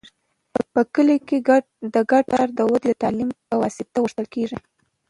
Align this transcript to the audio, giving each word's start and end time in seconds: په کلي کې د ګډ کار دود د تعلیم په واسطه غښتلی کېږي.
په 0.73 0.81
کلي 0.93 1.17
کې 1.27 1.37
د 1.93 1.95
ګډ 2.11 2.25
کار 2.35 2.49
دود 2.57 2.81
د 2.85 2.89
تعلیم 3.01 3.29
په 3.49 3.55
واسطه 3.61 3.97
غښتلی 4.03 4.27
کېږي. 4.35 4.57